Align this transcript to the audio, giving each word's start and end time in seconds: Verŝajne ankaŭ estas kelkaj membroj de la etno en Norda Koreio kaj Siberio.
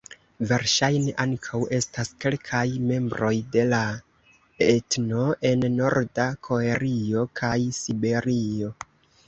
Verŝajne 0.51 1.11
ankaŭ 1.23 1.59
estas 1.77 2.09
kelkaj 2.25 2.61
membroj 2.93 3.31
de 3.57 3.67
la 3.75 3.83
etno 4.69 5.29
en 5.53 5.69
Norda 5.77 6.29
Koreio 6.51 7.29
kaj 7.45 7.57
Siberio. 7.85 8.75